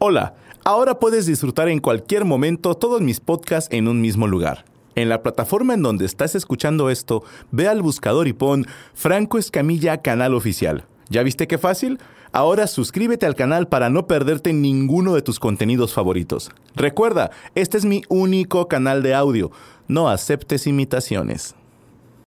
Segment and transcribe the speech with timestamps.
[0.00, 0.34] Hola,
[0.64, 4.64] ahora puedes disfrutar en cualquier momento todos mis podcasts en un mismo lugar.
[4.94, 8.64] En la plataforma en donde estás escuchando esto, ve al buscador y pon
[8.94, 10.84] Franco Escamilla Canal Oficial.
[11.08, 11.98] ¿Ya viste qué fácil?
[12.30, 16.52] Ahora suscríbete al canal para no perderte ninguno de tus contenidos favoritos.
[16.76, 19.50] Recuerda, este es mi único canal de audio.
[19.88, 21.56] No aceptes imitaciones.